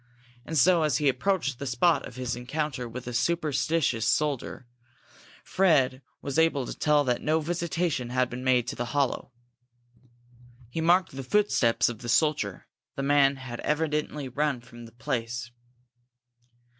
[0.47, 4.65] And so, as he approached the spot of his encounter with the superstitious soldier,
[5.43, 9.31] Fred was able to tell that no visitation had been made to the hollow.
[10.71, 15.51] He marked the footsteps of the soldier; the man had evidently run from the place.